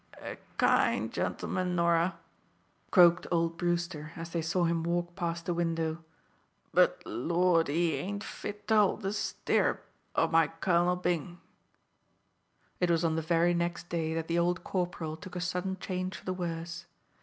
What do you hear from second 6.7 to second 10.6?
"but, Lordy, he ain't fit to hold the stirrup o' my